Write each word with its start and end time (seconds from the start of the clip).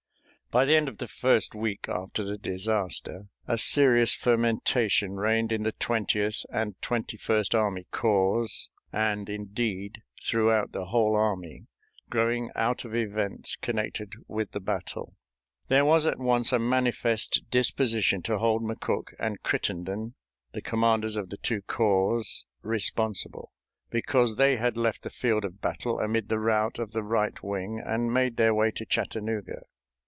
By 0.53 0.65
the 0.65 0.75
end 0.75 0.89
of 0.89 0.97
the 0.97 1.07
first 1.07 1.55
week 1.55 1.87
after 1.87 2.25
the 2.25 2.37
disaster 2.37 3.27
a 3.47 3.57
serious 3.57 4.13
fermentation 4.13 5.13
reigned 5.13 5.49
in 5.49 5.63
the 5.63 5.71
Twentieth 5.71 6.45
and 6.49 6.75
Twenty 6.81 7.15
first 7.15 7.55
Army 7.55 7.87
Corps, 7.91 8.67
and, 8.91 9.29
indeed, 9.29 10.01
throughout 10.21 10.73
the 10.73 10.87
whole 10.87 11.15
army, 11.15 11.67
growing 12.09 12.49
out 12.53 12.83
of 12.83 12.93
events 12.93 13.55
connected 13.55 14.11
with 14.27 14.51
the 14.51 14.59
battle. 14.59 15.15
There 15.69 15.85
was 15.85 16.05
at 16.05 16.19
once 16.19 16.51
a 16.51 16.59
manifest 16.59 17.43
disposition 17.49 18.21
to 18.23 18.37
hold 18.37 18.61
McCook 18.61 19.13
and 19.19 19.41
Crittenden, 19.43 20.15
the 20.51 20.61
commanders 20.61 21.15
of 21.15 21.29
the 21.29 21.37
two 21.37 21.61
corps, 21.61 22.43
responsible, 22.61 23.53
because 23.89 24.35
they 24.35 24.57
had 24.57 24.75
left 24.75 25.03
the 25.03 25.09
field 25.09 25.45
of 25.45 25.61
battle 25.61 26.01
amid 26.01 26.27
the 26.27 26.39
rout 26.39 26.77
of 26.77 26.91
the 26.91 27.03
right 27.03 27.41
wing 27.41 27.79
and 27.81 28.13
made 28.13 28.35
their 28.35 28.53
way 28.53 28.69
to 28.71 28.85
Chattanooga. 28.85 29.61